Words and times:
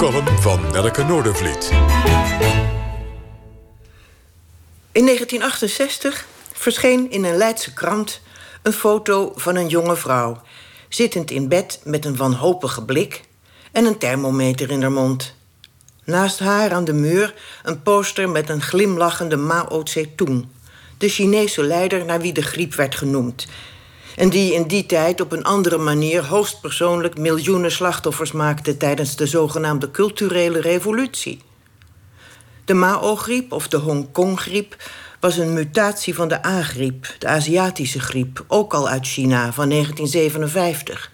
column 0.00 0.38
van 0.38 0.60
Nelke 0.72 1.02
Noordervliet. 1.02 1.70
In 4.92 5.04
1968 5.04 6.26
verscheen 6.52 7.10
in 7.10 7.24
een 7.24 7.36
Leidse 7.36 7.72
krant 7.72 8.20
een 8.62 8.72
foto 8.72 9.32
van 9.36 9.56
een 9.56 9.68
jonge 9.68 9.96
vrouw... 9.96 10.42
zittend 10.88 11.30
in 11.30 11.48
bed 11.48 11.80
met 11.84 12.04
een 12.04 12.16
wanhopige 12.16 12.84
blik 12.84 13.24
en 13.72 13.84
een 13.84 13.98
thermometer 13.98 14.70
in 14.70 14.80
haar 14.80 14.92
mond. 14.92 15.34
Naast 16.04 16.38
haar 16.38 16.72
aan 16.72 16.84
de 16.84 16.92
muur 16.92 17.34
een 17.62 17.82
poster 17.82 18.28
met 18.28 18.48
een 18.48 18.62
glimlachende 18.62 19.36
Mao 19.36 19.82
Tse-tung... 19.82 20.46
de 20.98 21.08
Chinese 21.08 21.62
leider 21.62 22.04
naar 22.04 22.20
wie 22.20 22.32
de 22.32 22.42
griep 22.42 22.74
werd 22.74 22.94
genoemd... 22.94 23.46
en 24.20 24.28
die 24.28 24.54
in 24.54 24.66
die 24.66 24.86
tijd 24.86 25.20
op 25.20 25.32
een 25.32 25.44
andere 25.44 25.78
manier 25.78 26.24
hoogstpersoonlijk... 26.24 27.18
miljoenen 27.18 27.70
slachtoffers 27.70 28.32
maakte 28.32 28.76
tijdens 28.76 29.16
de 29.16 29.26
zogenaamde 29.26 29.90
culturele 29.90 30.60
revolutie... 30.60 31.40
De 32.64 32.74
Mao-griep 32.74 33.52
of 33.52 33.68
de 33.68 33.76
Hongkong-griep 33.76 34.76
was 35.20 35.36
een 35.36 35.52
mutatie 35.52 36.14
van 36.14 36.28
de 36.28 36.46
A-griep, 36.46 37.14
de 37.18 37.26
Aziatische 37.26 38.00
griep, 38.00 38.44
ook 38.48 38.74
al 38.74 38.88
uit 38.88 39.06
China 39.06 39.52
van 39.52 39.68
1957. 39.68 41.10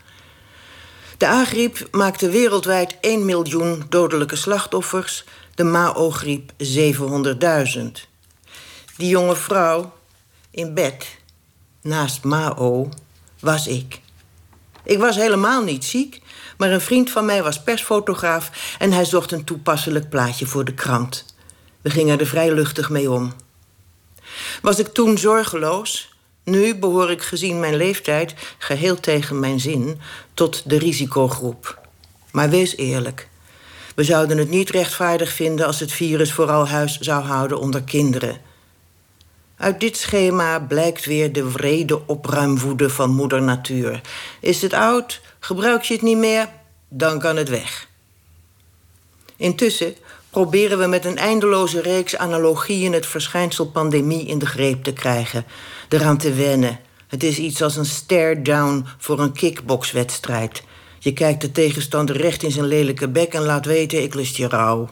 De 1.19 1.27
A-griep 1.27 1.88
maakte 1.91 2.30
wereldwijd 2.30 2.97
1 3.00 3.25
miljoen 3.25 3.84
dodelijke 3.88 4.36
slachtoffers, 4.36 5.25
de 5.55 5.64
Mao-griep 5.64 6.52
700.000. 6.52 7.86
Die 8.97 9.09
jonge 9.09 9.36
vrouw 9.36 9.92
in 10.50 10.75
bed, 10.75 11.06
naast 11.87 12.25
Mao, 12.25 12.89
was 13.41 13.67
ik. 13.67 14.01
Ik 14.85 14.99
was 14.99 15.17
helemaal 15.17 15.63
niet 15.63 15.85
ziek, 15.85 16.21
maar 16.59 16.71
een 16.71 16.81
vriend 16.81 17.11
van 17.11 17.25
mij 17.25 17.43
was 17.43 17.62
persfotograaf 17.62 18.77
en 18.78 18.93
hij 18.93 19.05
zocht 19.05 19.33
een 19.33 19.45
toepasselijk 19.45 20.09
plaatje 20.09 20.47
voor 20.47 20.65
de 20.65 20.75
krant. 20.75 21.25
We 21.81 21.91
gingen 21.91 22.20
er 22.20 22.27
vrij 22.27 22.53
luchtig 22.53 22.91
mee 22.91 23.11
om. 23.11 23.33
Was 24.62 24.78
ik 24.78 24.87
toen 24.87 25.19
zorgeloos? 25.19 26.15
Nu 26.45 26.75
behoor 26.75 27.11
ik 27.11 27.23
gezien 27.23 27.61
mijn 27.61 27.77
leeftijd, 27.77 28.34
geheel 28.59 29.00
tegen 29.00 29.41
mijn 29.41 29.61
zin, 29.61 30.00
tot 30.34 30.62
de 30.71 30.78
risicogroep. 30.78 31.78
Maar 32.33 32.50
wees 32.50 32.77
eerlijk. 32.77 33.28
We 33.95 34.05
zouden 34.05 34.39
het 34.39 34.48
niet 34.48 34.71
rechtvaardig 34.71 35.33
vinden 35.33 35.67
als 35.67 35.81
het 35.81 35.93
virus 35.93 36.33
vooral 36.33 36.69
huis 36.69 36.98
zou 36.98 37.25
houden 37.25 37.61
onder 37.61 37.83
kinderen. 37.83 38.41
Uit 39.57 39.81
dit 39.81 39.97
schema 39.97 40.61
blijkt 40.61 41.05
weer 41.05 41.33
de 41.33 41.51
wrede 41.51 42.07
opruimwoede 42.07 42.91
van 42.91 43.11
moeder 43.11 43.43
natuur. 43.43 44.01
Is 44.41 44.62
het 44.62 44.73
oud? 44.73 45.21
Gebruik 45.39 45.83
je 45.83 45.95
het 45.95 46.03
niet 46.03 46.17
meer? 46.17 46.49
Dan 46.89 47.19
kan 47.19 47.37
het 47.37 47.49
weg. 47.49 47.89
Intussen 49.37 49.95
proberen 50.31 50.79
we 50.79 50.87
met 50.87 51.05
een 51.05 51.19
eindeloze 51.19 51.81
reeks 51.81 52.17
analogieën 52.17 52.93
het 52.93 53.07
verschijnsel 53.07 53.67
pandemie 53.67 54.27
in 54.27 54.39
de 54.39 54.47
greep 54.47 54.84
te 54.84 54.93
krijgen. 54.93 55.45
Eraan 55.89 56.19
te 56.19 56.33
wennen. 56.33 56.81
Het 57.09 57.23
is 57.23 57.39
iets 57.39 57.62
als 57.62 57.77
een 57.77 57.87
stare-down 57.87 58.87
voor 58.99 59.21
een 59.21 59.33
kickboxwedstrijd. 59.33 60.62
Je 60.99 61.12
kijkt 61.12 61.41
de 61.41 61.53
tegenstander 61.53 62.17
recht 62.17 62.43
in 62.43 62.51
zijn 62.51 62.67
lelijke 62.67 63.09
bek 63.09 63.34
en 63.34 63.43
laat 63.43 63.65
weten: 63.65 64.03
ik 64.03 64.15
lust 64.15 64.37
je 64.37 64.49
rouw. 64.49 64.89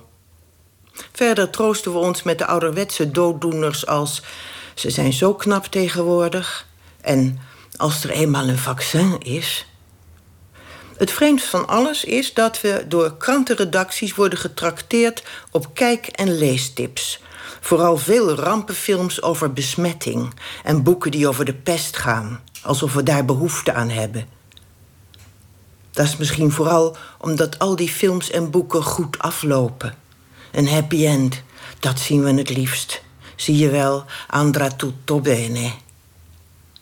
Verder 1.12 1.50
troosten 1.50 1.92
we 1.92 1.98
ons 1.98 2.22
met 2.22 2.38
de 2.38 2.46
ouderwetse 2.46 3.10
dooddoeners 3.10 3.86
als 3.86 4.22
ze 4.74 4.90
zijn 4.90 5.12
zo 5.12 5.34
knap 5.34 5.64
tegenwoordig 5.64 6.66
en 7.00 7.40
als 7.76 8.04
er 8.04 8.10
eenmaal 8.10 8.48
een 8.48 8.58
vaccin 8.58 9.20
is. 9.20 9.66
Het 10.96 11.10
vreemdst 11.10 11.46
van 11.46 11.68
alles 11.68 12.04
is 12.04 12.34
dat 12.34 12.60
we 12.60 12.84
door 12.88 13.16
krantenredacties 13.16 14.14
worden 14.14 14.38
getrakteerd 14.38 15.22
op 15.50 15.74
kijk- 15.74 16.06
en 16.06 16.38
leestips. 16.38 17.22
Vooral 17.60 17.96
veel 17.96 18.34
rampenfilms 18.34 19.22
over 19.22 19.52
besmetting 19.52 20.32
en 20.64 20.82
boeken 20.82 21.10
die 21.10 21.28
over 21.28 21.44
de 21.44 21.54
pest 21.54 21.96
gaan, 21.96 22.40
alsof 22.62 22.92
we 22.92 23.02
daar 23.02 23.24
behoefte 23.24 23.72
aan 23.72 23.88
hebben. 23.88 24.26
Dat 25.90 26.06
is 26.06 26.16
misschien 26.16 26.52
vooral 26.52 26.96
omdat 27.18 27.58
al 27.58 27.76
die 27.76 27.88
films 27.88 28.30
en 28.30 28.50
boeken 28.50 28.82
goed 28.82 29.18
aflopen. 29.18 29.94
Een 30.52 30.68
happy 30.68 31.06
end, 31.06 31.42
dat 31.80 31.98
zien 31.98 32.24
we 32.24 32.32
het 32.32 32.50
liefst. 32.50 33.03
Zie 33.44 33.56
je 33.56 33.70
wel, 33.70 34.04
andra 34.28 34.68
tutto 34.68 35.20
bene. 35.20 35.72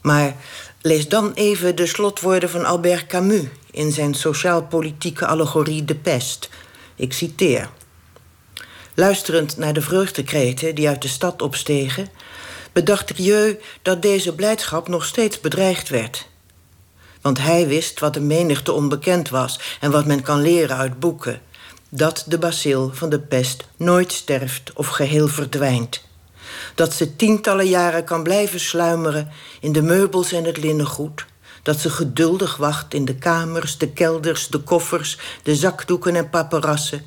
Maar 0.00 0.36
lees 0.80 1.08
dan 1.08 1.32
even 1.32 1.76
de 1.76 1.86
slotwoorden 1.86 2.50
van 2.50 2.64
Albert 2.64 3.06
Camus 3.06 3.46
in 3.70 3.92
zijn 3.92 4.14
sociaal-politieke 4.14 5.26
allegorie 5.26 5.84
De 5.84 5.94
Pest. 5.94 6.48
Ik 6.96 7.12
citeer. 7.12 7.70
Luisterend 8.94 9.56
naar 9.56 9.72
de 9.72 9.80
vreugdekreten 9.80 10.74
die 10.74 10.88
uit 10.88 11.02
de 11.02 11.08
stad 11.08 11.42
opstegen, 11.42 12.08
bedacht 12.72 13.10
Rieu 13.10 13.58
dat 13.82 14.02
deze 14.02 14.34
blijdschap 14.34 14.88
nog 14.88 15.04
steeds 15.04 15.40
bedreigd 15.40 15.88
werd. 15.88 16.26
Want 17.20 17.38
hij 17.38 17.66
wist 17.66 18.00
wat 18.00 18.14
de 18.14 18.20
menigte 18.20 18.72
onbekend 18.72 19.28
was 19.28 19.60
en 19.80 19.90
wat 19.90 20.06
men 20.06 20.22
kan 20.22 20.40
leren 20.40 20.76
uit 20.76 21.00
boeken: 21.00 21.40
dat 21.88 22.24
de 22.26 22.38
bacil 22.38 22.90
van 22.94 23.08
de 23.10 23.20
pest 23.20 23.64
nooit 23.76 24.12
sterft 24.12 24.72
of 24.74 24.86
geheel 24.86 25.28
verdwijnt. 25.28 26.10
Dat 26.74 26.92
ze 26.92 27.16
tientallen 27.16 27.68
jaren 27.68 28.04
kan 28.04 28.22
blijven 28.22 28.60
sluimeren 28.60 29.30
in 29.60 29.72
de 29.72 29.82
meubels 29.82 30.32
en 30.32 30.44
het 30.44 30.56
linnengoed 30.56 31.24
dat 31.62 31.78
ze 31.78 31.90
geduldig 31.90 32.56
wacht 32.56 32.94
in 32.94 33.04
de 33.04 33.14
kamers, 33.14 33.78
de 33.78 33.88
kelders, 33.88 34.48
de 34.48 34.58
koffers, 34.58 35.18
de 35.42 35.56
zakdoeken 35.56 36.16
en 36.16 36.30
paperassen. 36.30 37.04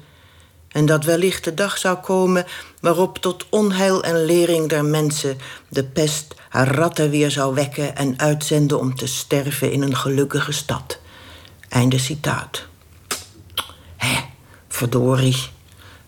En 0.67 0.85
dat 0.85 1.03
wellicht 1.03 1.43
de 1.43 1.53
dag 1.53 1.77
zou 1.77 1.97
komen 1.97 2.45
waarop 2.79 3.17
tot 3.17 3.45
onheil 3.49 4.03
en 4.03 4.25
lering 4.25 4.69
der 4.69 4.85
mensen 4.85 5.37
de 5.69 5.83
pest 5.83 6.35
haar 6.49 6.75
ratten 6.75 7.09
weer 7.09 7.31
zou 7.31 7.55
wekken 7.55 7.95
en 7.95 8.19
uitzenden 8.19 8.79
om 8.79 8.95
te 8.95 9.07
sterven 9.07 9.71
in 9.71 9.81
een 9.81 9.95
gelukkige 9.95 10.51
stad. 10.51 10.99
Einde 11.69 11.97
citaat. 11.97 12.65
Hé, 13.97 14.21
verdorie, 14.67 15.47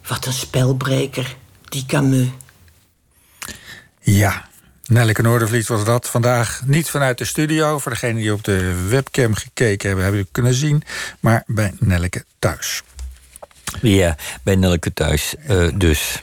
wat 0.08 0.26
een 0.26 0.34
spelbreker, 0.34 1.36
die 1.64 1.86
Camus. 1.86 2.28
Ja, 4.10 4.46
Nelleke 4.86 5.22
Noordervliet 5.22 5.68
was 5.68 5.86
dat 5.86 6.10
vandaag 6.10 6.62
niet 6.66 6.90
vanuit 6.90 7.18
de 7.18 7.26
studio. 7.26 7.80
Voor 7.80 7.92
degenen 7.92 8.16
die 8.16 8.34
op 8.34 8.44
de 8.44 8.88
webcam 8.90 9.34
gekeken 9.34 9.88
hebben, 9.88 10.06
hebben 10.06 10.24
we 10.24 10.28
kunnen 10.32 10.54
zien. 10.54 10.84
Maar 11.20 11.44
bij 11.46 11.74
Nelleke 11.80 12.26
thuis. 12.40 12.84
Ja, 13.82 14.16
bij 14.44 14.56
Nelleke 14.56 14.94
thuis 14.94 15.36
uh, 15.50 15.68
dus. 15.74 16.22